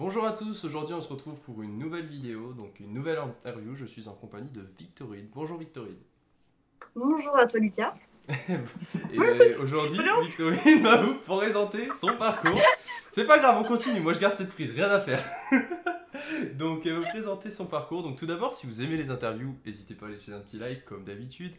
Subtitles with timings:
[0.00, 3.74] Bonjour à tous, aujourd'hui on se retrouve pour une nouvelle vidéo, donc une nouvelle interview.
[3.74, 5.28] Je suis en compagnie de Victorine.
[5.34, 5.98] Bonjour Victorine.
[6.96, 7.94] Bonjour à toi Lucas.
[9.12, 12.62] Et aujourd'hui, Victorine va vous présenter son parcours.
[13.12, 15.22] C'est pas grave, on continue, moi je garde cette prise, rien à faire.
[16.54, 18.02] donc elle va vous présenter son parcours.
[18.02, 20.86] Donc tout d'abord, si vous aimez les interviews, n'hésitez pas à laisser un petit like
[20.86, 21.52] comme d'habitude.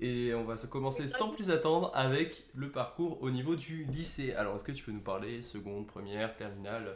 [0.00, 4.34] Et on va se commencer sans plus attendre avec le parcours au niveau du lycée.
[4.34, 6.94] Alors est-ce que tu peux nous parler, seconde, première, terminale,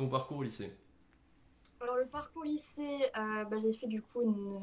[0.00, 0.72] ton parcours au lycée
[1.80, 4.60] Alors le parcours lycée, euh, bah, j'ai fait du coup une,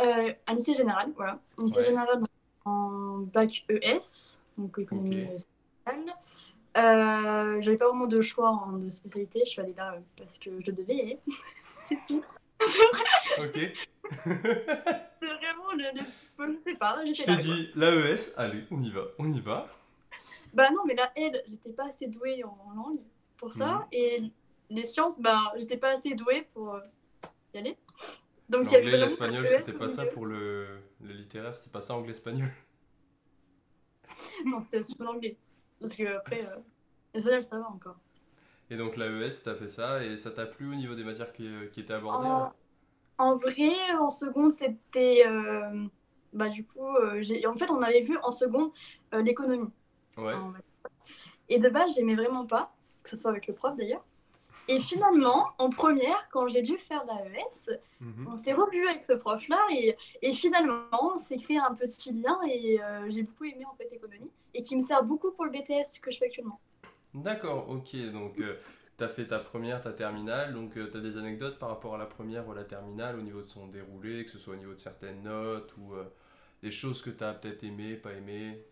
[0.00, 1.38] euh, un lycée général, voilà.
[1.58, 1.84] Un lycée Ouais.
[1.86, 2.22] général
[2.64, 6.04] en bac ES, donc économie sociale.
[6.76, 10.38] Euh, J'avais pas vraiment de choix en, de spécialité, je suis allée là euh, parce
[10.38, 11.18] que je devais y aller.
[11.76, 12.22] C'est tout.
[13.38, 13.54] Ok.
[14.24, 19.02] C'est vraiment le, le- Je sais pas, Je t'ai dit, l'AES, allez, on y va,
[19.18, 19.68] on y va.
[20.54, 23.00] Bah non, mais la L, j'étais pas assez douée en langue
[23.38, 23.86] pour ça.
[23.86, 23.88] Mhm.
[23.92, 24.22] Et
[24.70, 26.82] les sciences, bah j'étais pas assez douée pour euh,
[27.54, 27.78] y aller.
[28.50, 30.12] Donc il y avait L'anglais, vraiment l'espagnol, le ES c'était pas ça milieu.
[30.12, 30.66] pour le,
[31.00, 32.50] le littéraire, c'était pas ça anglais-espagnol.
[34.44, 35.36] Non, c'était aussi l'anglais.
[35.80, 36.56] Parce que après, euh,
[37.14, 37.96] l'espagnol, ça va encore.
[38.70, 41.48] Et donc l'AES, t'as fait ça, et ça t'a plu au niveau des matières qui,
[41.72, 42.54] qui étaient abordées En, hein?
[43.18, 45.24] en vrai, en seconde, c'était.
[45.26, 45.86] euh,
[46.32, 48.72] bah du coup, euh, en fait, on avait vu en seconde
[49.14, 49.70] euh, l'économie.
[50.16, 50.34] Ouais.
[50.34, 50.52] En-
[51.48, 52.74] Et de base, j'aimais vraiment pas,
[53.10, 54.04] que ce soit avec le prof d'ailleurs.
[54.68, 57.70] Et finalement, en première, quand j'ai dû faire l'AES,
[58.00, 58.26] Mhm.
[58.26, 62.38] on s'est revu avec ce prof-là et, et finalement, on s'est créé un petit lien
[62.48, 65.50] et euh, j'ai beaucoup aimé en fait l'économie et qui me sert beaucoup pour le
[65.52, 66.60] BTS que je fais actuellement.
[67.14, 68.56] D'accord, ok, donc euh,
[68.96, 72.06] t'as fait ta première, ta terminale, donc euh, t'as des anecdotes par rapport à la
[72.06, 74.74] première ou à la terminale au niveau de son déroulé, que ce soit au niveau
[74.74, 76.04] de certaines notes ou euh,
[76.62, 78.62] des choses que t'as peut-être aimé, pas aimé.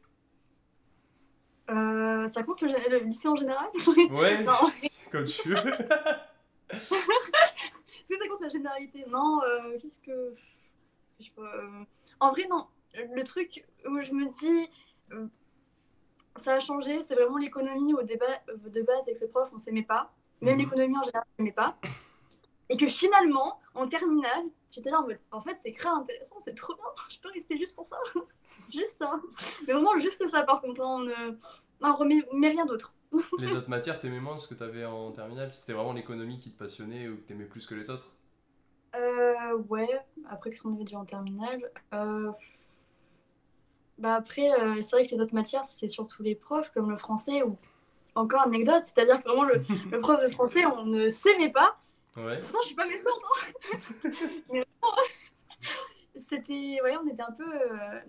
[1.71, 3.69] Euh, ça compte le, le lycée en général?
[4.11, 4.53] Ouais, Non.
[5.13, 5.57] comme tu veux.
[6.71, 10.31] Est-ce que ça compte la généralité Non, euh, qu'est-ce que...
[10.35, 11.43] qu'est-ce que je peux...
[11.47, 11.85] euh,
[12.21, 12.67] En vrai, non.
[12.95, 14.69] Le truc où je me dis...
[15.13, 15.27] euh,
[16.37, 18.27] ça a changé, c'est vraiment l'économie au débat
[18.67, 20.13] de base avec ce prof, on s'aimait pas.
[20.43, 20.61] Même Mhm.
[20.65, 21.79] l'économie en général, on s'aimait pas.
[22.69, 26.55] Et que finalement, en terminale, j'étais là en mode, en fait, c'est grave intéressant, c'est
[26.55, 27.97] trop bien, je peux rester juste pour ça.
[28.71, 29.19] juste ça.
[29.67, 31.09] Mais vraiment, juste ça, par contre, hein, on
[31.83, 32.95] on remet mais rien d'autre.
[33.39, 35.53] Les autres matières, t'aimais moins ce que t'avais en terminale?
[35.55, 38.17] C'était vraiment l'économie qui te passionnait ou que t'aimais plus que les autres?
[38.95, 39.89] Euh, ouais,
[40.29, 41.71] après, qu'est-ce qu'on avait dit en terminale?
[41.95, 42.33] Euh,
[43.99, 46.97] Bah après, euh, c'est vrai que les autres matières, c'est surtout les profs, comme le
[46.99, 47.59] français, ou
[48.15, 51.79] encore anecdote, c'est-à-dire que vraiment, le, le prof de français, on ne s'aimait pas.
[52.17, 52.39] Ouais.
[52.41, 53.21] Pourtant, je suis pas méchante,
[54.05, 54.11] hein.
[54.53, 54.65] Mais
[56.15, 58.01] C'était, ouais, on était un peu euh,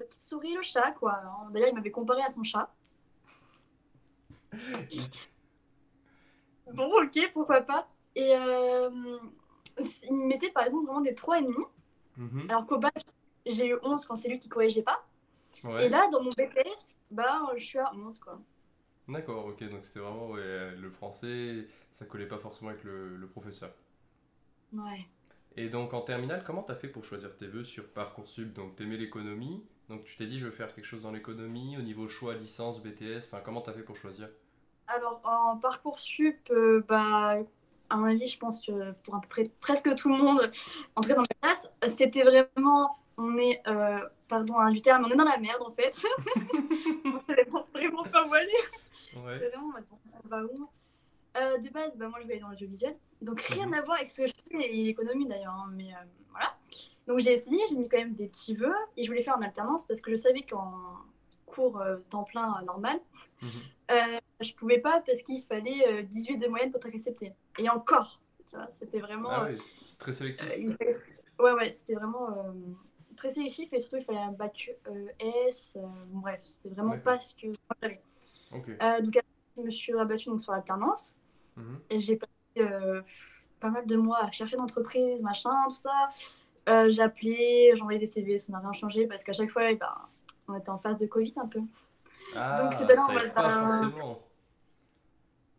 [0.00, 1.20] la petite souris, le chat, quoi.
[1.50, 2.72] D'ailleurs, il m'avait comparé à son chat.
[6.72, 7.86] Bon, ok, pourquoi pas.
[8.14, 8.90] Et euh,
[10.08, 11.70] il me mettait par exemple vraiment des 3,5,
[12.16, 12.46] Mhm.
[12.50, 12.94] alors qu'au bac,
[13.46, 15.04] j'ai eu 11 quand c'est lui qui corrigeait pas.
[15.64, 15.86] Ouais.
[15.86, 18.40] Et là, dans mon BPS, bah, je suis à 11, quoi.
[19.08, 23.26] D'accord, ok, donc c'était vraiment ouais, le français, ça collait pas forcément avec le, le
[23.28, 23.72] professeur.
[24.72, 25.08] Ouais.
[25.56, 28.52] Et donc en terminale, comment t'as fait pour choisir tes vœux sur Parcoursup?
[28.52, 31.82] Donc t'aimais l'économie, donc tu t'es dit je veux faire quelque chose dans l'économie, au
[31.82, 34.28] niveau choix, licence, BTS, enfin comment t'as fait pour choisir?
[34.86, 37.36] Alors, en Parcoursup, euh, bah,
[37.90, 40.50] à mon avis, je pense que pour à peu près presque tout le monde,
[40.96, 45.04] en tout cas dans ma classe, c'était vraiment, on est, euh, pardon hein, du terme,
[45.04, 45.94] on est dans la merde en fait.
[47.04, 48.48] on savait vraiment, pas où aller.
[49.16, 49.34] Ouais.
[49.34, 50.70] C'était vraiment, bon, on va où?
[51.36, 53.74] Euh, De base, bah, moi je vais aller dans l'audiovisuel, donc rien Mhm.
[53.74, 56.56] à voir avec ce que je fais et l'économie d'ailleurs, hein, mais euh, voilà.
[57.08, 59.40] Donc j'ai essayé, j'ai mis quand même des petits vœux et je voulais faire en
[59.42, 60.72] alternance parce que je savais qu'en
[61.46, 63.00] cours euh, temps plein euh, normal,
[63.42, 63.50] Mhm.
[63.92, 67.34] euh, je pouvais pas parce qu'il fallait euh, 18 de moyenne pour être accepté.
[67.58, 69.30] Et encore, tu vois, c'était vraiment.
[69.30, 69.54] Ah ouais,
[69.84, 70.46] c'est très sélectif.
[70.48, 70.92] euh,
[71.40, 72.52] Ouais, ouais, c'était vraiment euh,
[73.16, 75.06] très sélectif et surtout il fallait un bac euh,
[75.46, 75.76] S.
[75.78, 77.46] euh, bon, bref, c'était vraiment pas ce que
[77.82, 78.02] j'avais.
[78.52, 78.68] Ok.
[78.82, 81.16] Euh, donc après, je me suis rabattue donc, sur l'alternance
[81.56, 81.80] Mhm.
[81.90, 83.00] et j'ai passé euh,
[83.60, 86.10] pas mal de mois à chercher d'entreprise, machin, tout ça.
[86.68, 89.70] Euh, j'ai appelé, j'ai envoyé des CV, ça n'a rien changé parce qu'à chaque fois,
[89.70, 89.94] eh ben,
[90.48, 91.60] on était en phase de Covid un peu.
[92.34, 94.22] Ah, c'était là, on va pas forcément.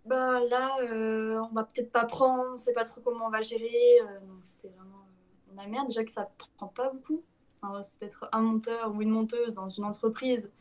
[0.06, 3.42] Bah là, euh, on va peut-être pas prendre, on sait pas trop comment on va
[3.42, 4.00] gérer.
[4.02, 5.06] euh, donc c'était vraiment
[5.52, 5.88] euh, la merde.
[5.88, 7.22] Déjà que ça prend pas beaucoup.
[7.62, 10.52] Enfin, c'est peut-être un monteur ou une monteuse dans une entreprise.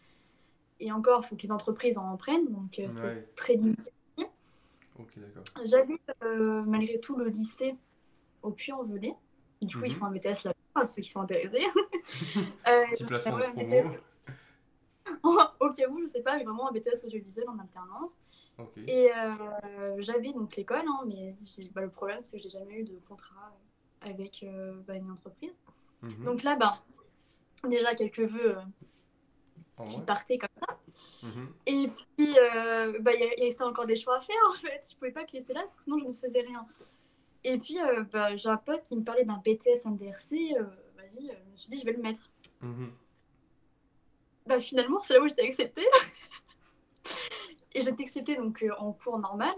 [0.81, 2.49] Et encore, il faut que les entreprises en prennent.
[2.51, 3.93] Donc euh, c'est très limité.
[4.99, 5.45] Ok, d'accord.
[5.65, 7.77] J'habite euh, malgré tout le lycée
[8.43, 9.15] au Puy-en-Velay.
[9.63, 9.87] Du coup, Mhm.
[9.89, 11.65] ils font un BTS là-bas, ceux qui sont intéressés.
[12.69, 13.99] Euh, Petit placement ouais, de BTS.
[15.23, 15.41] promo.
[15.61, 18.21] au cas où, je sais pas, mais vraiment un BTS audiovisuel en alternance.
[18.87, 21.35] Et euh, j'avais donc l'école, hein, mais
[21.75, 23.53] bah, le problème, c'est que j'ai jamais eu de contrat
[24.01, 25.63] avec euh, bah, une entreprise.
[26.03, 26.25] Mhm.
[26.25, 26.83] Donc là, bah,
[27.69, 28.57] déjà quelques vœux
[29.79, 30.79] euh, qui partaient comme ça.
[31.23, 31.53] Mhm.
[31.67, 32.35] Et puis,
[33.01, 34.81] bah, il y, restait encore des choix à faire en fait.
[34.91, 36.67] Je pouvais pas te laisser là parce que sinon je ne faisais rien.
[37.45, 37.79] Et puis,
[38.13, 40.55] bah, j'ai un pote qui me parlait d'un BTS NDRC.
[40.97, 42.31] Vas-y, je me suis dit, je vais le mettre.
[42.61, 42.93] Mhm.
[44.47, 45.87] Bah, finalement, c'est là où j'étais acceptée.
[47.75, 49.55] et j'étais acceptée donc euh, en cours normal.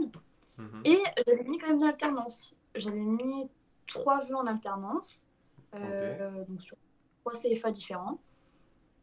[0.59, 0.83] Mhm.
[0.85, 2.55] Et j'avais mis quand même une alternance.
[2.75, 3.49] J'avais mis
[3.87, 5.23] trois vœux en alternance,
[5.75, 6.77] euh, donc sur
[7.25, 8.19] trois CFA différents.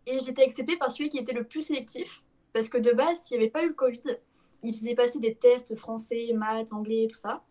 [0.05, 2.23] Et j'étais acceptée par celui qui était le plus sélectif,
[2.53, 4.01] parce que de base, s'il n'y avait pas eu le Covid,
[4.63, 7.43] il faisait passer des tests français, maths, anglais, tout ça.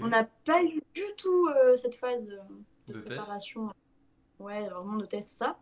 [0.00, 2.38] On n'a pas eu du tout euh, cette phase de,
[3.00, 3.68] préparation.
[4.38, 5.58] Ouais, vraiment de tests, tout ça.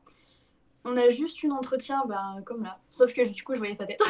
[0.85, 2.79] On a juste une entretien, bah, comme là.
[2.91, 4.01] Sauf que du coup, je voyais sa tête.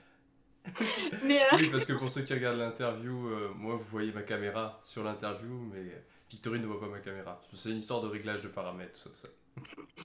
[1.23, 4.23] mais euh, Oui, parce que pour ceux qui regardent l'interview, euh, moi, vous voyez ma
[4.23, 7.41] caméra sur l'interview, mais Victorine ne voit pas ma caméra.
[7.53, 10.03] C'est une histoire de réglage de paramètres, tout ça, tout ça.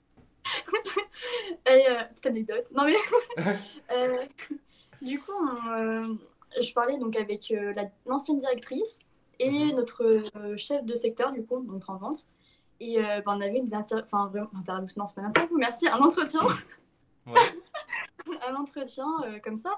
[1.71, 2.71] Et, euh, petite anecdote.
[2.75, 2.95] Non, mais.
[5.01, 5.33] du coup,
[6.61, 7.53] je parlais donc avec
[8.05, 8.99] l'ancienne directrice
[9.39, 9.75] et mhm.
[9.75, 10.23] notre
[10.57, 12.27] chef de secteur, du coup, donc en vente.
[12.79, 15.99] Et euh, ben, on avait une enfin, interview, non, c'est pas une interview, merci, un
[15.99, 16.41] entretien.
[17.27, 19.71] un entretien euh, comme ça.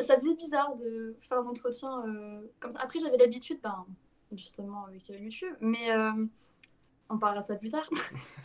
[0.00, 2.78] Ça faisait bizarre de faire un entretien euh, comme ça.
[2.80, 3.84] Après, j'avais l'habitude, ben,
[4.32, 5.90] justement, avec YouTube, mais
[7.10, 7.88] on parlera ça plus tard.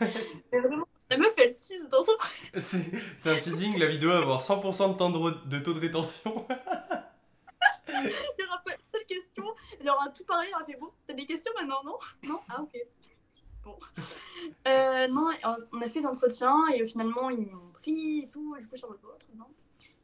[0.00, 2.12] mais vraiment, la meuf, elle tease dans son.
[2.54, 6.46] c'est un teasing, la vidéo va avoir 100% de, temps de, de taux de rétention.
[7.88, 11.14] Il y aura pas de questions, elle aura tout parlé, elle aura fait bon, t'as
[11.14, 11.98] des questions maintenant, non?
[12.22, 12.40] Non?
[12.48, 12.76] Ah, ok.
[14.66, 15.30] Euh, non,
[15.72, 18.56] on a fait des entretiens et finalement ils m'ont pris et tout.
[18.56, 19.46] Du coup, je suis en non?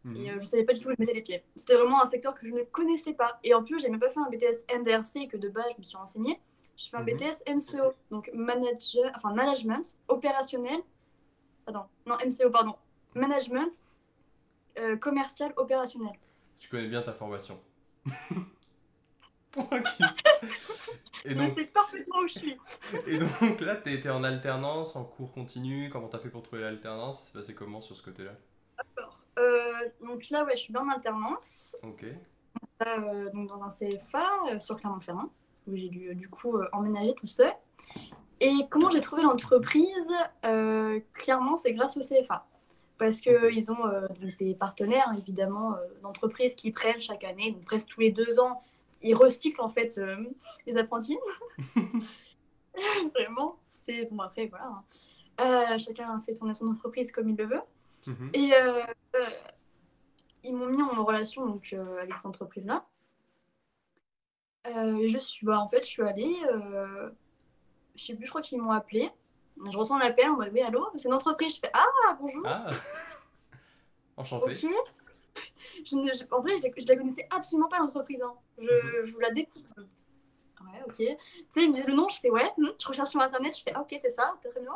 [0.05, 0.17] Mhm.
[0.17, 1.43] Et euh, je savais pas du tout où je mettais les pieds.
[1.57, 3.39] C'était vraiment un secteur que je ne connaissais pas.
[3.43, 5.85] Et en plus, j'ai même pas fait un BTS NDRC que de base je me
[5.85, 6.41] suis renseignée.
[6.77, 7.17] Je fais un mhm.
[7.17, 10.81] BTS MCO, donc manager, enfin management opérationnel.
[11.67, 12.75] Attends, non MCO pardon,
[13.15, 13.73] management
[14.79, 16.13] euh, commercial opérationnel.
[16.59, 17.59] Tu connais bien ta formation.
[21.25, 21.51] Et donc...
[21.57, 22.59] C'est parfaitement où je suis.
[23.07, 25.89] et donc là, tu étais en alternance, en cours continu.
[25.91, 27.25] Comment tu as fait pour trouver l'alternance?
[27.25, 28.33] C'est passé comment sur ce côté-là?
[29.39, 31.77] Euh, donc là, ouais, je suis bien en alternance.
[31.83, 32.05] Ok.
[32.87, 35.31] Euh, donc dans un CFA euh, sur Clermont-Ferrand,
[35.67, 37.53] où j'ai dû du coup emménager tout seul.
[38.41, 40.13] Et comment j'ai trouvé l'entreprise?
[41.13, 42.47] Clairement, c'est grâce au CFA.
[42.97, 43.91] Parce qu'ils ont
[44.39, 48.63] des partenaires, évidemment, d'entreprises qui prennent chaque année, donc presque tous les deux ans,
[49.05, 50.17] ils recyclent en fait euh,
[50.67, 51.19] les apprentis.
[53.15, 54.67] Vraiment, c'est bon après voilà.
[54.67, 54.85] Hein.
[55.41, 57.61] Euh, chacun fait tourner son entreprise comme il le veut.
[58.07, 58.31] Mhm.
[58.33, 58.83] Et euh,
[60.43, 62.85] ils m'ont mis en relation donc avec cette entreprise là.
[64.65, 66.37] je suis bah, en fait je suis allée
[67.95, 69.11] je sais plus je crois qu'ils m'ont appelé.
[69.57, 71.55] Je ressens l'appel, on m'a dit allô, c'est une entreprise.
[71.55, 72.43] Je fais ah bonjour.
[72.47, 72.69] Ah.
[74.17, 74.53] Enchanté.
[74.53, 74.71] Ok
[75.85, 78.23] je en vrai, je la, la connaissais absolument pas l'entreprise.
[78.23, 78.35] Hein.
[78.59, 79.07] Je, mhm.
[79.07, 79.65] je, vous la découvre.
[79.77, 80.95] Ouais, ok.
[80.97, 81.07] Tu
[81.51, 83.63] sais, ils me disaient le nom, je fais ouais, hmm, je recherche sur internet, je
[83.63, 84.73] fais ah, ok, c'est ça, très bien.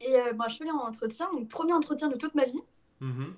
[0.00, 2.62] Et euh, bah, je suis allée en entretien, mon premier entretien de toute ma vie.
[3.00, 3.36] Mhm.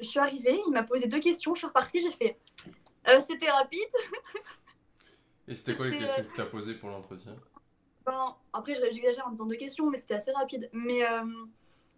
[0.00, 2.38] Je suis arrivée, il m'a posé deux questions, je suis repartie, j'ai fait
[3.08, 3.88] euh, c'était rapide.
[5.48, 7.36] Et c'était quoi les questions que tu as posées pour l'entretien?
[8.06, 10.70] Ben, Après, j'exagère en disant deux questions, mais c'était assez rapide.
[10.72, 11.24] Mais euh,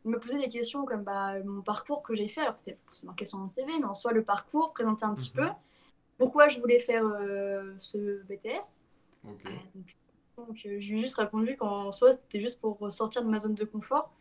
[0.04, 3.38] me poser des questions comme bah, mon parcours que j'ai fait, alors c'est marqué sur
[3.38, 5.46] mon CV, mais en soi le parcours, présenter un petit mhm.
[5.46, 5.52] peu
[6.18, 8.80] pourquoi je voulais faire euh, ce BTS.
[9.24, 9.28] Euh,
[10.36, 13.64] donc, euh, j'ai juste répondu qu'en soi c'était juste pour sortir de ma zone de
[13.64, 14.12] confort,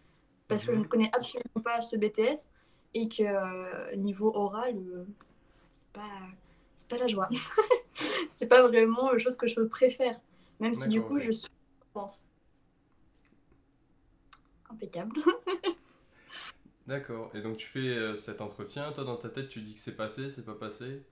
[0.48, 0.84] parce que je mhm.
[0.84, 2.52] ne connais absolument pas ce BTS
[2.94, 4.76] et que niveau oral,
[5.72, 6.02] c'est pas,
[6.90, 7.30] pas la joie.
[8.30, 10.20] c'est pas vraiment la chose que je préfère,
[10.60, 11.50] même si du coup je suis
[14.70, 15.16] impeccable.
[16.88, 17.32] D'accord.
[17.34, 19.96] Et donc tu fais euh, cet entretien, toi dans ta tête tu dis que c'est
[19.96, 21.04] passé, c'est pas passé?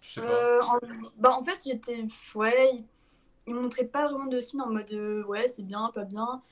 [0.00, 0.26] Tu sais pas?
[0.26, 0.78] Euh, en...
[1.16, 2.04] Bah en fait j'étais...
[2.34, 2.84] Ouais,
[3.46, 3.54] il...
[3.54, 6.42] montrait pas vraiment de signes en mode euh, ouais c'est bien, pas bien.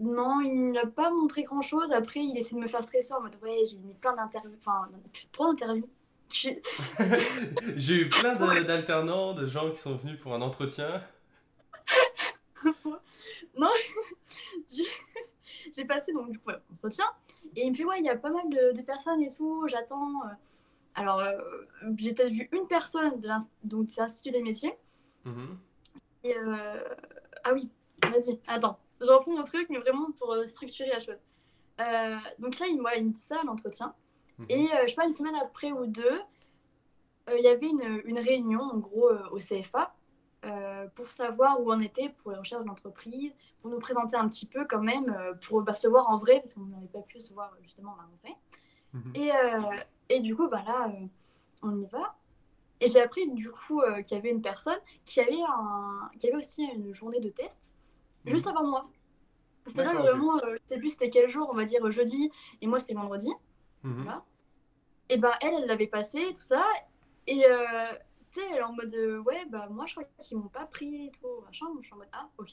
[0.00, 1.90] Non, il n'a pas montré grand chose.
[1.90, 4.88] Après il essaie de me faire stresser en mode ouais j'ai mis plein d'interviews, enfin
[5.32, 5.88] plein d'interviews.
[7.76, 11.02] j'ai eu plein d'alternants, de gens qui sont venus pour un entretien.
[13.58, 13.70] non,
[15.72, 17.06] j'ai passé donc du coup entretien
[17.56, 20.22] et il me fait ouais il y a pas mal de, personnes et tout, j'attends.
[20.24, 20.34] Euh.
[20.94, 21.38] Alors euh,
[21.96, 23.28] j'ai peut-être vu une personne de
[23.64, 24.76] donc c'est l'Institut des métiers.
[25.26, 25.56] Mm-hmm.
[26.24, 26.84] Et euh,
[27.44, 27.68] ah oui,
[28.04, 31.18] vas-y, attends, j'en prends mon truc mais vraiment pour structurer la chose.
[32.38, 33.94] donc là, il, il me dit ça l'entretien.
[34.38, 34.46] Mhm.
[34.48, 36.20] Et je sais pas, une semaine après ou deux,
[37.36, 39.94] il y avait une, une, réunion, en gros, au CFA.
[40.94, 44.64] Pour savoir où on était pour les recherches d'entreprise, pour nous présenter un petit peu
[44.66, 47.52] quand même, pour bah, se voir en vrai, parce qu'on n'avait pas pu se voir
[47.62, 48.36] justement en vrai.
[48.92, 49.12] Mhm.
[49.16, 50.90] Et, et, du coup, bah, là,
[51.62, 52.16] on y va.
[52.80, 56.10] Et j'ai appris du coup euh, qu'il y avait une personne qui avait, un...
[56.18, 57.74] qui avait aussi une journée de test
[58.24, 58.32] mhm.
[58.32, 58.88] juste avant moi.
[59.66, 62.30] C'est-à-dire vraiment, euh, je sais plus c'était quel jour, on va dire jeudi,
[62.62, 63.30] et moi c'était vendredi.
[63.82, 64.02] Mhm.
[64.04, 64.24] Voilà.
[65.10, 66.64] Et ben elle, elle l'avait passé, tout ça.
[67.26, 67.92] Et euh,
[68.38, 68.94] tu sais, en mode
[69.26, 71.66] ouais, bah moi je crois qu'ils m'ont pas pris, trop machin.
[71.80, 72.52] je suis en mode ah, ok.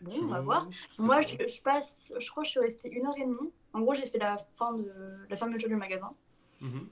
[0.00, 0.68] Bon, on va voir.
[0.98, 3.50] Moi, je, je, passe, je crois que je suis restée une heure et demie.
[3.72, 4.92] En gros, j'ai fait la fin de
[5.28, 6.14] la fermeture du magasin.
[6.60, 6.88] Mhm.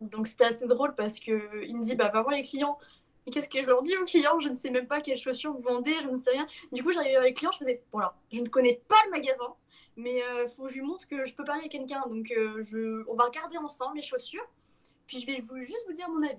[0.00, 2.78] Donc c'était assez drôle parce qu'il me dit bah va voir les clients.
[3.26, 4.40] Et qu'est-ce que je leur dis aux clients?
[4.40, 6.46] Je ne sais même pas quelles chaussures vous vendez, je ne sais rien.
[6.72, 9.10] Du coup, j'arrivais avec les clients, je faisais bon alors, je ne connais pas le
[9.10, 9.54] magasin,
[9.96, 12.02] mais euh, faut que je lui montre que je peux parler à quelqu'un.
[12.08, 13.04] Donc euh, je...
[13.08, 14.46] on va regarder ensemble les chaussures.
[15.10, 16.38] Puis je vais vous, juste vous dire mon avis.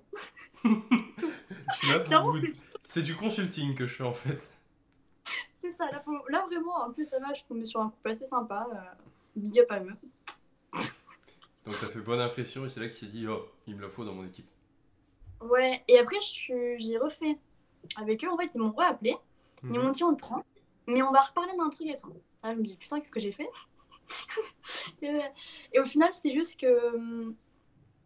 [2.83, 4.49] C'est du consulting que je fais en fait.
[5.53, 8.11] C'est ça, là, là, vraiment, en plus ça va, je suis tombée sur un couple
[8.11, 8.65] assez sympa.
[8.73, 8.77] Euh,
[9.35, 9.93] big up à eux.
[11.65, 13.89] Donc ça fait bonne impression et c'est là qu'il s'est dit oh il me le
[13.89, 14.47] faut dans mon équipe.
[15.41, 17.37] Ouais et après j'ai refait
[17.97, 19.17] avec eux en fait ils m'ont appelé
[19.63, 19.81] ils mhm.
[19.81, 20.41] m'ont dit on le prend
[20.87, 22.13] mais on va reparler d'un truc et tout.
[22.41, 23.49] Ah je me dis putain qu'est-ce que j'ai fait?
[25.01, 27.35] Et, au final c'est juste que hum,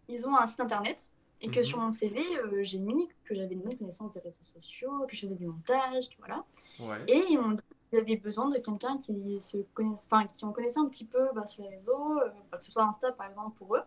[0.08, 1.66] ils ont un site internet et que mhm.
[1.66, 5.22] sur mon CV euh, j'ai mis que j'avais une connaissance des réseaux sociaux que je
[5.22, 6.46] faisais du montage voilà.
[6.80, 7.04] Ouais.
[7.08, 7.64] Et ils m'ont dit
[7.98, 11.64] avaient besoin de quelqu'un qui se connaisse, qui en connaissait un petit peu bah, sur
[11.64, 13.84] les réseaux, euh, bah, que ce soit Insta par exemple pour eux.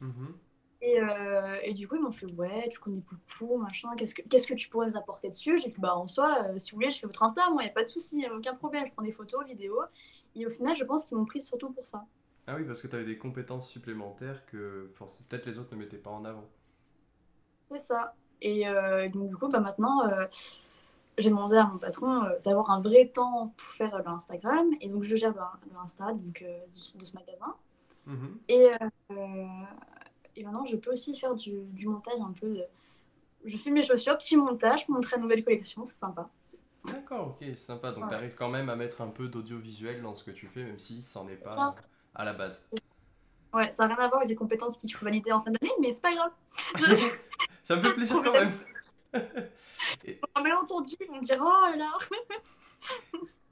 [0.00, 0.34] Mhm.
[0.82, 4.22] Et, euh, et, du coup, ils m'ont fait Ouais, tu connais beaucoup, machin, qu'est-ce que,
[4.22, 5.58] qu'est-ce que tu pourrais nous apporter dessus?
[5.58, 7.66] J'ai fait Bah, en soi, euh, si vous voulez, je fais votre Insta, moi, il
[7.66, 9.82] n'y a pas de souci, aucun problème, je prends des photos, vidéos.
[10.34, 12.06] Et au final, je pense qu'ils m'ont pris surtout pour ça.
[12.46, 14.92] Ah oui, parce que tu avais des compétences supplémentaires que
[15.28, 16.48] peut-être les autres ne mettaient pas en avant.
[17.70, 18.14] C'est ça.
[18.42, 18.64] Et
[19.12, 20.10] donc, du coup, bah, maintenant,
[21.20, 24.66] j'ai demandé à mon patron euh, d'avoir un vrai temps pour faire euh, l'Instagram.
[24.80, 25.34] Et donc, je gère
[25.74, 27.54] l'Insta donc, euh, de, ce magasin.
[28.06, 28.38] Mhm.
[28.48, 28.70] Et,
[30.36, 32.62] et maintenant, je peux aussi faire du, du montage un peu.
[33.44, 36.28] Je fais mes chaussures, petit montage pour montrer la nouvelle collection, c'est sympa.
[36.84, 37.92] D'accord, ok, c'est sympa.
[37.92, 40.64] Donc, tu arrives quand même à mettre un peu d'audiovisuel dans ce que tu fais,
[40.64, 41.74] même si ça n'en est pas
[42.14, 42.64] à la base.
[43.52, 45.72] Ouais, ça n'a rien à voir avec les compétences qu'il faut valider en fin d'année,
[45.80, 46.32] mais c'est pas grave.
[47.64, 48.52] ça me fait plaisir quand même.
[50.04, 50.20] Et...
[50.36, 51.90] On malentendu, on dira oh là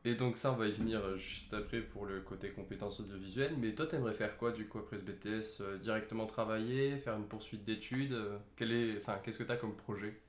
[0.04, 3.56] Et donc ça, on va y venir euh, juste après pour le côté compétences audiovisuelles.
[3.58, 7.26] Mais toi, t'aimerais faire quoi du coup après ce BTS euh, Directement travailler, faire une
[7.26, 10.20] poursuite d'études euh, est, enfin, Qu'est-ce que tu as comme projet?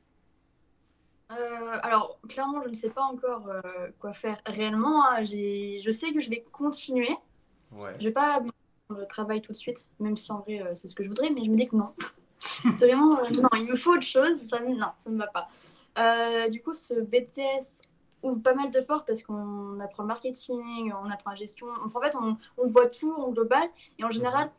[1.84, 3.48] Alors, clairement, je ne sais pas encore
[4.00, 5.06] quoi faire réellement.
[5.06, 5.26] Hein.
[5.26, 7.16] Je sais que je vais continuer.
[7.72, 7.96] Ouais.
[8.00, 8.42] Je vais pas
[8.90, 11.44] le travail tout de suite, même si en vrai, c'est ce que je voudrais, mais
[11.44, 11.94] je me dis que non.
[12.76, 14.38] c'est vraiment, non, il me faut autre chose.
[14.44, 15.50] Ça, non, ça ne va pas.
[15.98, 17.84] Euh, du coup, ce BTS
[18.24, 21.68] ouvre pas mal de portes parce qu'on apprend le marketing, on apprend la gestion.
[21.68, 23.64] en fait, on, on, voit tout en global.
[23.98, 24.52] Et en général,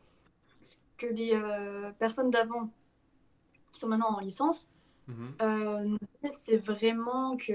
[0.59, 2.69] ce que les euh, personnes d'avant,
[3.71, 4.69] qui sont maintenant en licence,
[5.07, 5.33] mhm.
[5.41, 5.97] euh,
[6.29, 7.53] c'est vraiment que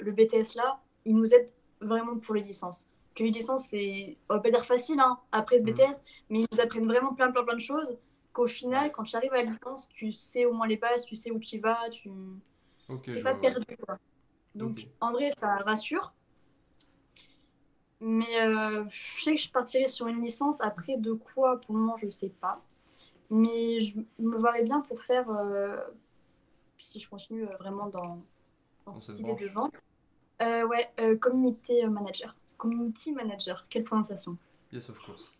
[0.00, 1.48] le BTS là, il nous aide
[1.80, 2.88] vraiment pour les licences.
[3.14, 5.72] Que les licences, c'est, on va pas dire facile hein, après ce mhm.
[5.72, 6.00] BTS,
[6.30, 7.98] mais ils nous apprennent vraiment plein, plein, plein de choses.
[8.32, 11.16] Qu'au final, quand tu arrives à la licence, tu sais au moins les bases, tu
[11.16, 12.10] sais où tu vas, tu
[12.88, 13.76] Okay, pas perdu.
[13.84, 13.98] Quoi.
[14.54, 16.12] Donc, en vrai, ça rassure.
[18.00, 20.60] Mais euh, je sais que je partirai sur une licence.
[20.60, 22.60] Après, de quoi, pour le moment, je sais pas.
[23.30, 25.76] Mais je me verrais bien pour faire, euh,
[26.78, 28.22] si je continue euh, vraiment dans,
[28.84, 29.74] dans, cette, idée de vente,
[30.40, 32.34] ouais, community manager.
[32.62, 34.38] Community manager, quelle prononciation
[34.72, 35.32] Yes, of course.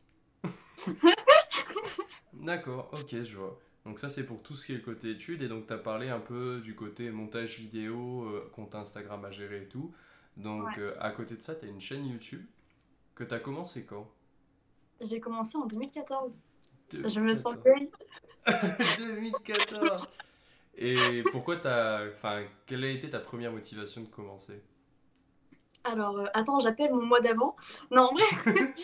[2.33, 3.61] D'accord, ok, je vois.
[3.85, 5.79] Donc ça c'est pour tout ce qui est le côté études et donc tu as
[5.79, 9.95] parlé un peu du côté montage vidéo, euh, compte Instagram à gérer et tout.
[10.37, 12.45] Donc euh, à côté de ça tu as une chaîne YouTube
[13.15, 14.11] que tu as commencé quand?
[15.01, 16.43] J'ai commencé en 2014.
[16.93, 17.89] Je me sens vieille.
[18.99, 20.09] 2014
[20.75, 22.09] Et pourquoi t'as...
[22.09, 24.61] Enfin, quelle a été ta première motivation de commencer?
[25.85, 27.57] Alors, euh, attends, j'appelle mon mois d'avant.
[27.91, 28.25] Non, en vrai...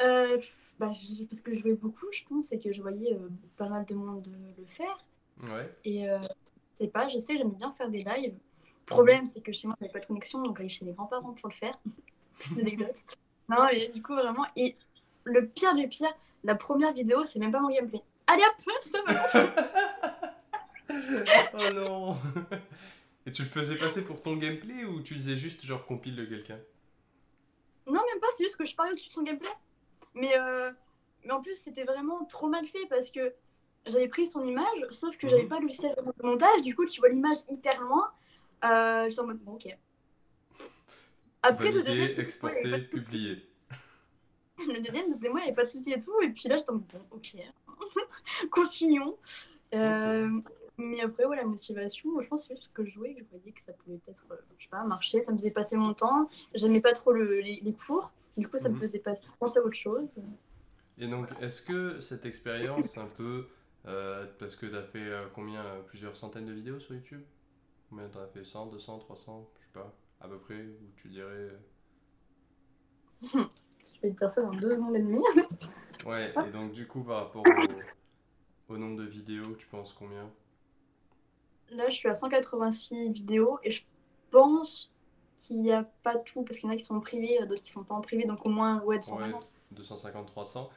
[0.00, 0.38] euh,
[0.78, 0.90] bah,
[1.28, 3.94] parce que je jouais beaucoup, je pense, et que je voyais euh, pas mal de
[3.94, 4.26] monde
[4.58, 5.04] le faire.
[5.42, 5.74] Ouais.
[5.84, 6.06] Et
[6.72, 8.34] c'est pas, je sais, j'aime bien faire des lives.
[8.34, 11.32] Le problème, c'est que chez moi, avait pas de connexion, donc j'allais chez les grands-parents
[11.32, 11.78] pour le faire.
[12.40, 12.96] c'est une anecdote.
[13.48, 14.46] Non, et du coup, vraiment.
[14.54, 14.76] Et
[15.24, 16.06] le pire du pire,
[16.44, 18.00] la première vidéo, c'est même pas mon gameplay.
[18.28, 19.26] Allez hop, ça va.
[21.54, 22.16] oh non.
[23.30, 26.24] Et tu le faisais passer pour ton gameplay ou tu disais juste genre compile de
[26.24, 26.58] quelqu'un?
[27.86, 29.48] Non, même pas, c'est juste que je parlais au-dessus de son gameplay.
[30.14, 30.72] Mais, euh,
[31.24, 33.32] mais en plus, c'était vraiment trop mal fait parce que
[33.86, 35.48] j'avais pris son image, sauf que j'avais mhm.
[35.48, 38.10] pas le logiciel de montage, du coup, tu vois l'image hyper loin.
[38.64, 39.76] Euh, J'étais en mode, bon, ok.
[41.44, 43.46] Après, le deuxième, exporter, publier.
[44.66, 46.20] Le deuxième, c'était moi, il n'y avait pas de souci et tout.
[46.20, 47.36] Et puis là, j'étais en mode, bon, ok.
[48.50, 49.16] Continuons.
[49.72, 50.40] Euh,
[50.80, 53.28] mais après, ouais, la motivation, je pense que c'est parce que je jouais que je
[53.30, 55.22] voyais que ça pouvait peut-être, euh, je sais pas, marcher.
[55.22, 56.28] Ça me faisait passer mon temps.
[56.54, 58.12] J'aimais pas trop le, les, cours.
[58.36, 58.80] Du coup, ça me mhm.
[58.80, 60.08] faisait passer, penser à autre chose.
[60.98, 63.48] Et donc, est-ce que cette expérience, un peu,
[63.86, 67.22] euh, parce que tu as fait combien Plusieurs centaines de vidéos sur YouTube?
[67.88, 68.44] Combien tu as fait?
[68.44, 71.48] 100, 200, 300 Je sais pas, à peu près, où tu dirais.
[73.22, 75.24] je vais te dire ça dans deux secondes et demie.
[76.06, 77.44] ouais, et donc, du coup, par rapport
[78.70, 80.30] au nombre de vidéos, tu penses combien?
[81.80, 83.82] Là, je suis à 186 vidéos et je
[84.30, 84.92] pense
[85.42, 87.70] qu'il n'y a pas tout parce qu'il y en a qui sont privés, d'autres qui
[87.70, 89.48] sont pas en privé, donc au moins ouais, 250.
[89.72, 90.70] 250, 300.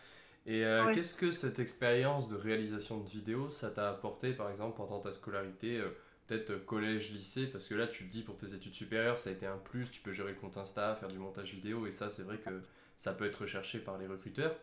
[0.46, 4.78] Et euh, qu'est-ce que cette expérience de réalisation de vidéos, ça t'a apporté par exemple
[4.78, 5.90] pendant ta scolarité euh,
[6.28, 9.30] Peut-être euh, collège, lycée, parce que là tu te dis pour tes études supérieures, ça
[9.30, 11.92] a été un plus, tu peux gérer le compte Insta, faire du montage vidéo, et
[11.92, 12.62] ça c'est vrai que
[12.96, 14.56] ça peut être recherché par les recruteurs.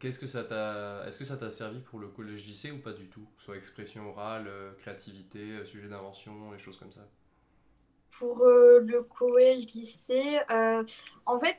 [0.00, 2.92] Qu'est-ce que ça t'a, est-ce que ça t'a servi pour le collège lycée ou pas
[2.92, 3.24] du tout?
[3.38, 7.06] Soit expression orale, euh, créativité, euh, sujet d'invention, et choses comme ça.
[8.18, 10.40] Pour euh, le collège lycée,
[11.24, 11.56] en fait,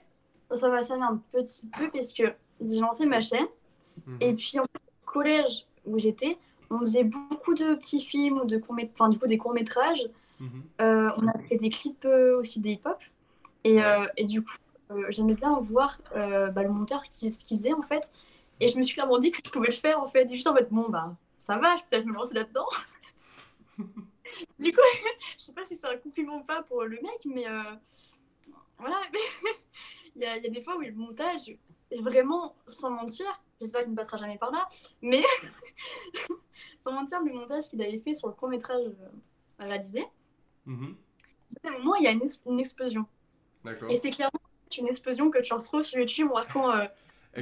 [0.51, 2.23] ça m'a servi un petit peu parce que
[2.67, 3.47] j'ai lancé ma chaîne
[4.05, 4.17] mhm.
[4.19, 6.37] et puis en fait, au collège où j'étais,
[6.69, 8.61] on faisait beaucoup de petits films ou de
[8.93, 10.03] enfin du coup des courts métrages.
[10.39, 10.63] Mhm.
[10.79, 12.99] on a fait des clips aussi des hip-hop
[13.63, 13.79] et,
[14.17, 14.53] et du coup
[15.09, 18.09] j'aimais bien voir euh, bah, le monteur qui, ce qu'il faisait en fait.
[18.59, 20.29] Et je me suis clairement dit que je pouvais le faire en fait.
[20.29, 22.67] juste en fait, bon bah ça va, je peux peut-être me lancer là-dedans.
[23.77, 24.81] du coup,
[25.37, 27.75] je sais pas si c'est un compliment ou pas pour le mec, mais euh,
[28.79, 29.01] voilà.
[30.15, 31.55] il, y a, il y, a des fois où le montage
[31.91, 33.27] est vraiment, sans mentir,
[33.61, 34.67] j'espère qu'il ne passera jamais par là,
[35.01, 35.23] mais
[36.79, 38.91] sans mentir, le montage qu'il avait fait sur le court métrage
[39.59, 40.05] réalisé,
[40.65, 40.93] mm
[41.63, 43.05] à un moment, il y a une, une explosion.
[43.89, 44.39] Et c'est clairement
[44.77, 46.85] une explosion que tu retrouves sur YouTube marquant euh,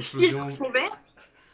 [0.00, 0.96] filtre fond vert.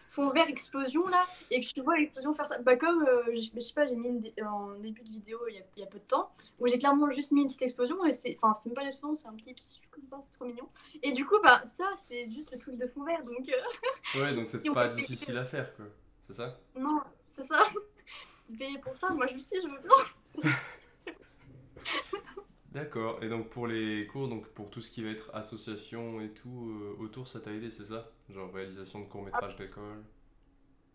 [0.08, 1.26] Fond vert explosion là.
[1.50, 2.58] Et que tu vois l'explosion faire ça.
[2.58, 5.58] Bah comme euh, je, sais pas j'ai mis une en début de vidéo il y,
[5.58, 8.04] a, il y, a, peu de temps où j'ai clairement juste mis une petite explosion
[8.04, 10.36] et c'est enfin c'est même pas une explosion c'est un petit pssu comme ça c'est
[10.36, 10.68] trop mignon.
[11.02, 14.34] Et du coup bah ça c'est juste le truc de fond vert donc euh, ouais
[14.34, 15.86] donc c'est pas difficile à faire quoi.
[16.26, 16.58] C'est ça?
[16.76, 17.60] Non c'est ça.
[18.48, 19.78] C'est payé pour ça moi je sais je veux
[20.42, 20.52] bien
[22.72, 23.22] D'accord.
[23.22, 26.70] Et donc pour les cours, donc pour tout ce qui va être association et tout
[26.70, 28.10] euh, autour, ça t'a aidé, c'est ça?
[28.30, 30.02] Genre réalisation de courts métrages d'école?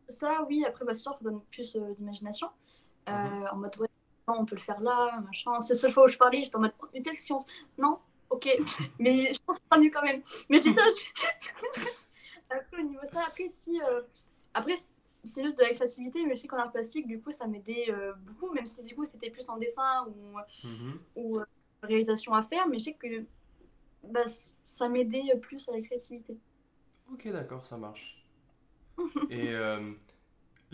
[0.10, 0.66] Ça, oui.
[0.66, 2.50] Après, bah, ça, ça donne plus euh, d'imagination.
[3.10, 3.48] Euh, mhm.
[3.52, 3.88] En mode, ouais,
[4.28, 5.62] on peut le faire là, machin.
[5.62, 7.46] C'est la seule fois où je parlais, j'étais en mode, une telle science.
[7.78, 8.00] Non
[8.32, 8.50] Ok.
[9.00, 10.22] Mais je pense que ça mieux quand même.
[10.50, 11.82] Mais je dis ça, je...
[12.50, 13.80] après, au niveau ça, après, si...
[14.56, 14.76] Après,
[15.24, 17.94] c'est juste de la créativité, mais je sais qu'en art plastique, du coup, ça m'aidait
[18.26, 21.00] beaucoup, même si du coup, c'était plus en dessin ou, mhm.
[21.16, 21.40] ou
[21.84, 23.26] réalisation à faire, mais je sais que
[24.04, 24.26] bah,
[24.66, 26.38] ça m'aidait plus à la créativité.
[27.12, 28.24] Ok, d'accord, ça marche.
[29.30, 29.94] Et euh,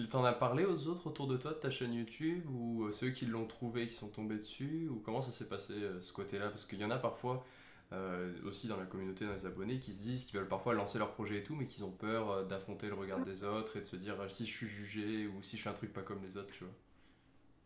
[0.09, 3.09] t'en as parlé aux autres autour de toi de ta chaîne YouTube ou euh, ceux
[3.11, 6.49] qui l'ont trouvé, qui sont tombés dessus Ou comment ça s'est passé euh, ce côté-là?
[6.49, 7.45] Parce qu'il y en a parfois
[7.91, 10.97] euh, aussi dans la communauté, dans les abonnés, qui se disent qu'ils veulent parfois lancer
[10.97, 13.85] leur projet et tout, mais qu'ils ont peur d'affronter le regard des autres et de
[13.85, 16.37] se dire si je suis jugé ou si je fais un truc pas comme les
[16.37, 16.73] autres, tu vois?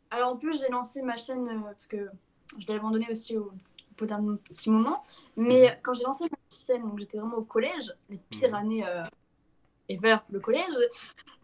[0.09, 2.09] Alors en plus, j'ai lancé ma chaîne parce que
[2.57, 3.51] je l'ai abandonné aussi au,
[3.97, 5.03] bout d'un petit moment.
[5.35, 5.79] Mais mhm.
[5.81, 8.55] quand j'ai lancé ma chaîne, donc j'étais vraiment au collège, les pires mhm.
[8.55, 9.03] années euh,
[9.89, 10.75] ever, le collège.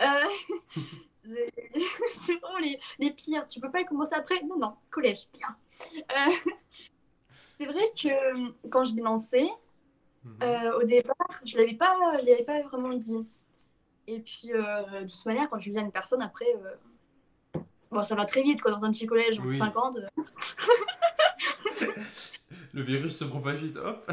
[0.02, 0.06] Euh,
[2.14, 3.48] c'est vraiment les, les, pires.
[3.48, 4.42] Tu peux pas commencer après?
[4.44, 5.56] Non, non, collège, bien.
[5.96, 6.52] Euh,
[7.58, 9.50] c'est vrai que quand je l'ai lancé,
[10.24, 10.74] mhm.
[10.80, 13.26] au départ, je l'avais pas, je l'avais pas vraiment dit.
[14.06, 16.54] Et puis, de toute manière, quand je dis à une personne, après,
[17.90, 20.00] bon, ça va très vite, quoi, dans un petit collège, en 50.
[22.74, 24.12] Le virus se propage vite, hop.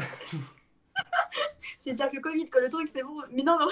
[1.79, 2.61] c'est pire que le Covid, quoi.
[2.61, 3.17] Le truc, c'est bon.
[3.31, 3.67] Mais non, non.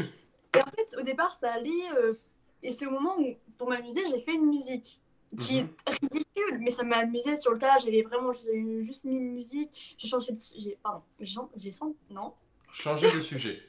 [0.00, 1.90] Et en fait, au départ, ça allait.
[1.96, 2.14] Euh,
[2.62, 5.02] et c'est au moment où, pour m'amuser, j'ai fait une musique
[5.38, 5.68] qui mhm.
[5.86, 7.76] est ridicule, mais ça m'a amusé sur le tas.
[7.78, 9.94] J'avais vraiment juste mis une musique.
[9.98, 10.38] J'ai changé de.
[10.58, 11.02] J'ai, pardon,
[11.56, 11.98] j'ai senti.
[12.08, 12.32] Non.
[12.70, 13.62] Changer de sujet.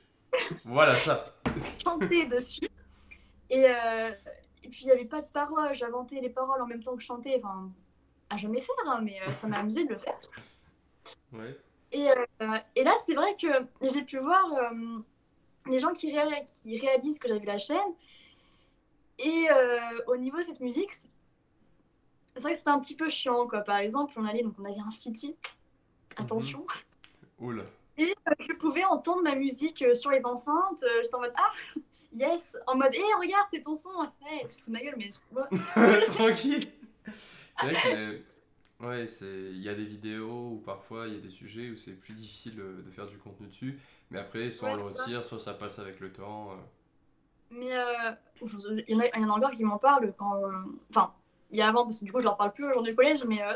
[0.63, 1.35] voilà ça.
[1.83, 2.69] Chanter dessus.
[3.49, 4.11] Et, euh,
[4.63, 5.75] et puis, il n'y avait pas de paroles.
[5.75, 7.41] J'inventais les paroles en même temps que je chantais.
[7.43, 7.69] Enfin,
[8.29, 10.19] à jamais faire, hein, mais euh, ça m'a amusé de le faire.
[11.33, 11.57] Ouais.
[11.91, 13.47] Et, euh, et là, c'est vrai que
[13.81, 14.99] j'ai pu voir euh,
[15.67, 17.93] les gens qui, qui, réalisent que j'avais la chaîne.
[19.19, 19.47] Et
[20.07, 23.47] au niveau de cette musique, c'est vrai que c'était un petit peu chiant.
[23.47, 23.61] Quoi.
[23.61, 25.29] Par exemple, on allait, donc on avait un city.
[25.29, 26.25] Mhm.
[26.25, 26.65] Attention.
[27.39, 27.63] Oula.
[27.97, 30.83] Et je pouvais entendre ma musique sur les enceintes.
[31.01, 31.51] J'étais en mode Ah,
[32.15, 33.89] yes En mode Hé, regarde, c'est ton son
[34.27, 36.05] hey, Tu te fous de ma gueule, mais.
[36.05, 36.69] Tranquille
[37.59, 38.21] C'est vrai que.
[38.79, 41.93] Ouais, il y a des vidéos où parfois il y a des sujets où c'est
[41.93, 43.79] plus difficile de faire du contenu dessus,
[44.11, 46.51] mais après, soit on le retire, soit ça passe avec le temps.
[47.49, 50.35] Mais euh, il, y en a, il y en a encore qui m'en parlent quand.
[50.43, 50.51] Euh,
[50.89, 51.13] enfin,
[51.51, 53.25] il y a avant, parce que du coup, je leur parle plus aujourd'hui au collège,
[53.25, 53.53] mais euh,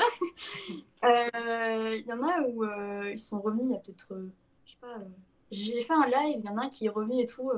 [1.98, 2.64] il y en a où
[3.06, 4.08] ils sont revenus il y a peut-être.
[4.66, 4.98] je sais pas.
[5.52, 7.52] J'ai fait un live, il y en a un qui est revenu et tout.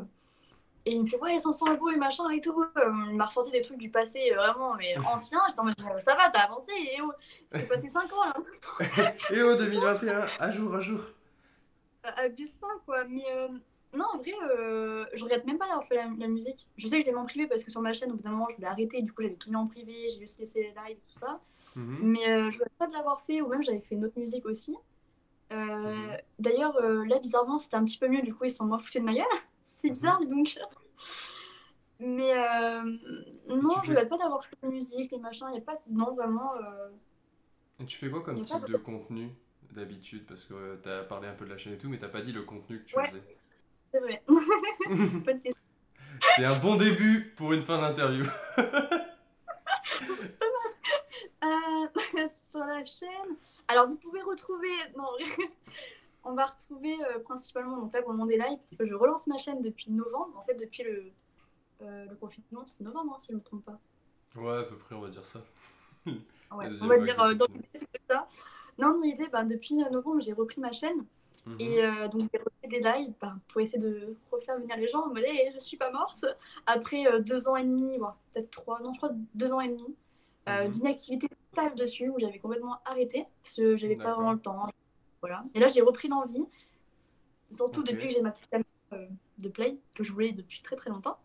[0.85, 2.65] Et il me fait, ouais, les 500 euros et machin et tout.
[3.09, 5.41] il m'a ressorti des trucs du passé vraiment mais anciens.
[5.47, 6.71] J'étais en mode, ça va, t'as avancé.
[6.73, 7.11] Et oh,
[7.47, 8.33] c'est passé 5 ans là.
[9.31, 11.01] et oh, 2021, à jour, à jour.
[12.03, 13.05] Abuse pas, quoi.
[13.05, 13.23] Mais
[13.93, 16.67] non, en vrai, euh, je regrette même pas d'avoir fait la, musique.
[16.77, 18.23] Je sais que je l'ai mis en privé parce que sur ma chaîne, au bout
[18.23, 19.01] d'un moment, je voulais arrêter.
[19.03, 21.39] Du coup, j'avais tout mis en privé, j'ai juste laissé les lives et tout ça.
[21.75, 21.99] Mhm.
[22.01, 24.45] Mais euh, je regrette pas de l'avoir fait, ou même j'avais fait une autre musique
[24.47, 24.75] aussi.
[25.51, 26.17] Euh, mhm.
[26.39, 28.23] D'ailleurs, là, bizarrement, c'était un petit peu mieux.
[28.23, 29.25] Du coup, ils sont moins foutus de ma gueule.
[29.65, 29.93] C'est mhm.
[29.93, 30.59] bizarre, donc.
[31.99, 32.33] Mais
[33.47, 35.47] non, je regrette pas d'avoir fait la musique, les machins.
[35.53, 35.81] Il a pas.
[35.89, 36.53] Non, vraiment.
[37.79, 39.29] Et tu fais quoi comme type de contenu
[39.71, 40.25] d'habitude?
[40.25, 42.21] Parce que tu as parlé un peu de la chaîne et tout, mais t'as pas
[42.21, 43.23] dit le contenu que tu faisais.
[43.91, 44.23] C'est vrai.
[46.35, 48.25] C'est un bon début pour une fin d'interview.
[51.43, 53.35] Euh, sur la chaîne.
[53.67, 54.69] Alors, vous pouvez retrouver.
[54.97, 55.09] Non,
[56.23, 57.77] on va retrouver euh, principalement.
[57.77, 60.37] Donc là, pour le monde des lives, parce que je relance ma chaîne depuis novembre.
[60.37, 61.11] En fait, depuis le,
[61.81, 63.79] euh, le confinement, c'est novembre, hein, si je ne me trompe pas.
[64.35, 65.41] Ouais, à peu près, on va dire ça.
[66.05, 66.15] ouais,
[66.81, 67.47] on va dire dans
[68.09, 68.27] ça.
[68.79, 71.05] Non, en réalité, bah, depuis novembre, j'ai repris ma chaîne.
[71.45, 71.55] Mhm.
[71.59, 75.01] Et euh, donc, j'ai refait des lives bah, pour essayer de refaire venir les gens
[75.01, 76.25] en mode hey, je suis pas morte.
[76.65, 79.69] Après euh, deux ans et demi, voire peut-être trois, non, je crois deux ans et
[79.69, 79.95] demi,
[80.47, 80.71] euh, mhm.
[80.71, 84.67] d'inactivité totale dessus où j'avais complètement arrêté parce que j'avais pas vraiment le temps.
[85.23, 85.45] Voilà.
[85.55, 86.45] Et là, j'ai repris l'envie,
[87.49, 88.67] surtout depuis que j'ai ma petite caméra
[89.37, 91.17] de play que je voulais depuis très très longtemps.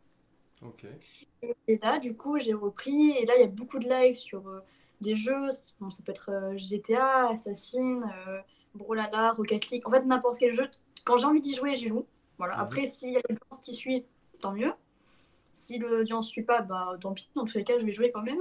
[1.66, 4.42] Et là, du coup, j'ai repris et là, il y a beaucoup de lives sur
[5.00, 5.50] des jeux.
[5.80, 8.02] Bon, ça peut être GTA, Assassin.
[8.74, 10.68] Brawlhalla, Rocket League, en fait n'importe quel jeu.
[11.04, 12.06] Quand j'ai envie d'y jouer, j'y joue.
[12.38, 12.56] Voilà.
[12.56, 12.62] Mhm.
[12.62, 14.04] Après, s'il y a l'audience qui suit,
[14.40, 14.72] tant mieux.
[15.52, 17.28] Si l'audience ne suit pas, bah tant pis.
[17.34, 18.38] Dans tous les cas, je vais jouer quand même.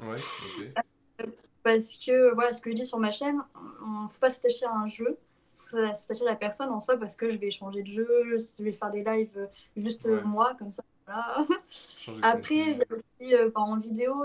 [0.00, 0.16] Ouais,
[1.20, 1.26] euh,
[1.62, 3.42] Parce que, voilà, ce que je dis sur ma chaîne,
[3.82, 5.18] on ne faut pas s'attacher à un jeu.
[5.56, 8.38] Il faut s'attacher à la personne en soi parce que je vais changer de jeu,
[8.38, 10.82] je vais faire des lives euh, juste moi, comme ça.
[11.04, 11.46] Voilà.
[12.22, 14.24] Après, il y a aussi euh, bah, en vidéo,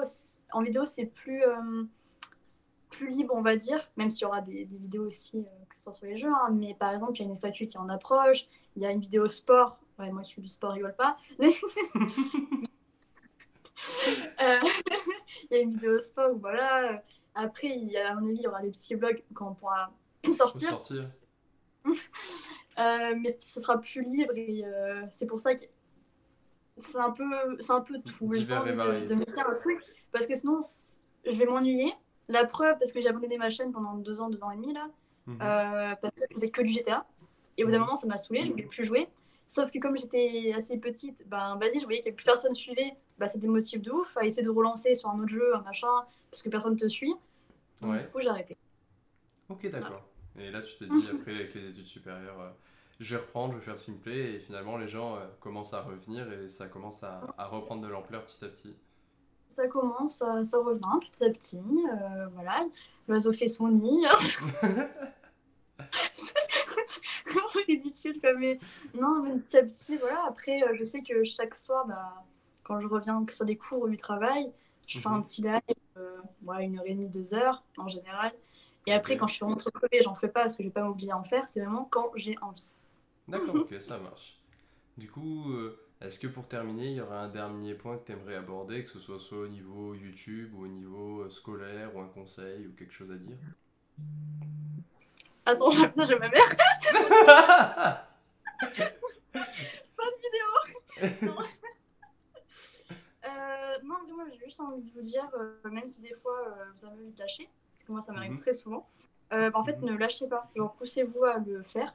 [0.52, 1.44] en vidéo c'est plus
[2.94, 5.82] plus libre, on va dire, même s'il y aura des, vidéos aussi, euh, que ce
[5.82, 6.30] soit sur les jeux.
[6.30, 6.50] Hein.
[6.54, 9.02] mais par exemple, il y a une FAQ qui en approche, il y a une
[9.02, 9.78] vidéo sport.
[10.00, 11.18] Ouais, moi qui fais du sport, rigole pas.
[14.42, 14.60] Euh,
[15.52, 17.04] il y a une vidéo sport où voilà.
[17.36, 19.54] Après, il y a, à mon avis, il y aura des petits vlogs quand on
[19.54, 19.92] pourra
[20.32, 20.70] sortir.
[20.70, 21.10] sortir.
[22.80, 24.64] Euh, mais ce sera plus libre et
[25.12, 25.62] c'est pour ça que
[26.78, 27.24] c'est un peu,
[27.60, 28.30] c'est un peu tout.
[28.30, 29.80] Divers et de, de mettre un truc
[30.12, 30.60] parce que sinon,
[31.26, 31.94] je vais m'ennuyer
[32.30, 34.74] la preuve, parce que j'ai abandonné ma chaîne pendant deux ans, deux ans et demi
[34.74, 34.88] là,
[35.26, 35.40] mhm.
[35.42, 37.06] euh, parce que je faisais que du GTA.
[37.58, 39.08] Et au bout d'un moment, ça m'a saoulé, je voulais plus jouer.
[39.48, 43.28] Sauf que comme j'étais assez petite, ben vas-y, je voyais que plus personne suivait, bah,
[43.28, 46.42] ça démotive de ouf à essayer de relancer sur un autre jeu, un machin, parce
[46.42, 47.14] que personne te suit.
[47.82, 48.02] ouais.
[48.02, 48.58] Du coup, j'ai arrêté.
[49.50, 50.04] Ok, d'accord.
[50.40, 52.50] Et là, tu t'es dit, après, avec les études supérieures, euh,
[53.00, 56.32] je vais reprendre, je vais faire Simplay, et finalement, les gens euh, commencent à revenir
[56.32, 58.76] et ça commence à, à reprendre de l'ampleur petit à petit
[59.54, 61.58] ça commence, ça, ça, revient petit à petit.
[61.58, 62.66] Euh, voilà,
[63.08, 64.06] l'oiseau fait son nid.
[67.68, 68.60] Ridicule, mais
[68.94, 70.26] non, mais petit à petit, voilà.
[70.28, 72.24] Après, euh, je sais que chaque soir, bah,
[72.64, 74.52] quand je reviens, que ce soit des cours ou du travail,
[74.88, 75.24] je fais un mhm.
[75.24, 75.62] petit live,
[75.98, 76.18] euh,
[76.60, 78.32] une heure et demie, deux heures en général.
[78.86, 80.84] Et après, quand je suis rentrée crevée, j'en fais pas parce que je vais pas
[80.84, 81.48] m'oublier à en faire.
[81.48, 82.74] C'est vraiment quand j'ai envie.
[83.30, 84.38] D'accord, ok, ça marche.
[84.98, 85.54] Du coup,
[86.04, 88.90] est-ce que pour terminer, il y aurait un dernier point que tu aimerais aborder, que
[88.90, 92.74] ce soit soit au niveau YouTube ou au niveau euh, scolaire ou un conseil ou
[92.74, 93.38] quelque chose à dire?
[95.46, 96.56] Attends, je, j'ai ma mère.
[99.34, 100.48] fin de vidéo.
[101.22, 101.36] non.
[103.26, 106.66] euh, non, moi j'ai juste envie de vous dire, euh, même si des fois euh,
[106.76, 108.40] vous avez envie de lâcher, parce que moi ça m'arrive mhm.
[108.40, 108.88] très souvent,
[109.30, 109.92] bah, en fait mhm.
[109.92, 111.94] ne lâchez pas, genre poussez-vous à le faire,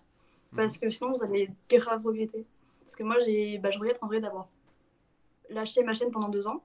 [0.55, 0.81] parce mhm.
[0.81, 2.45] que sinon vous allez grave regretter.
[2.81, 4.49] Parce que moi, j'ai, bah, je regrette en vrai d'avoir
[5.51, 6.63] lâché ma chaîne pendant deux ans.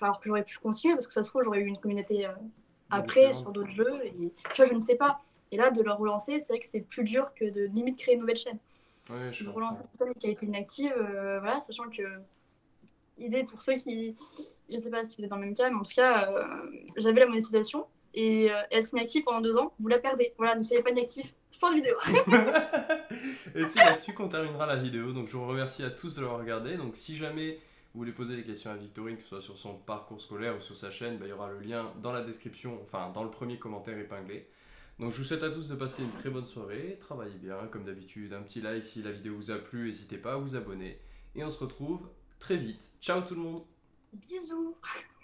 [0.00, 2.28] Alors que j'aurais pu continuer, parce que ça se trouve, j'aurais eu une communauté
[2.90, 4.04] après sur d'autres jeux.
[4.04, 5.20] Et tu vois, je ne sais pas.
[5.52, 8.14] Et là, de le relancer, c'est vrai que c'est plus dur que de limite créer
[8.14, 8.58] une nouvelle chaîne.
[9.08, 12.02] Ouais, je de relancer une chaîne qui a été inactive, euh, voilà, sachant que
[13.18, 14.14] idée pour ceux qui,
[14.68, 16.30] je sais pas si vous êtes dans le même cas, mais en tout cas,
[16.96, 20.34] j'avais la monétisation et être inactif pendant deux ans, vous la perdez.
[20.36, 21.96] Voilà, ne soyez pas inactif, Fin de vidéo.
[23.54, 25.12] et c'est là-dessus qu'on terminera la vidéo.
[25.12, 26.76] Donc je vous remercie à tous de l'avoir regardé.
[26.76, 27.58] Donc si jamais
[27.96, 30.60] vous voulez poser des questions à Victorine, que ce soit sur son parcours scolaire ou
[30.60, 33.30] sur sa chaîne, bah, il y aura le lien dans la description, enfin dans le
[33.30, 34.50] premier commentaire épinglé.
[34.98, 37.84] Donc je vous souhaite à tous de passer une très bonne soirée, travaillez bien comme
[37.84, 41.00] d'habitude, un petit like si la vidéo vous a plu, n'hésitez pas à vous abonner.
[41.34, 42.06] Et on se retrouve
[42.38, 42.92] très vite.
[43.00, 43.62] Ciao tout le monde
[44.12, 44.76] Bisous